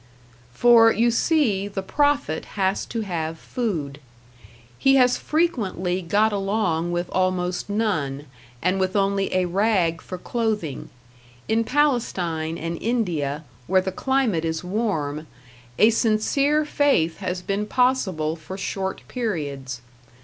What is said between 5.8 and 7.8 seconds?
got along with almost